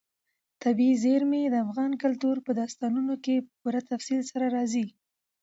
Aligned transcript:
طبیعي 0.63 0.95
زیرمې 1.03 1.41
د 1.49 1.55
افغان 1.65 1.91
کلتور 2.03 2.35
په 2.45 2.51
داستانونو 2.59 3.13
کې 3.23 3.35
په 3.47 3.51
پوره 3.61 3.81
تفصیل 3.91 4.21
سره 4.31 4.45
راځي. 4.55 4.85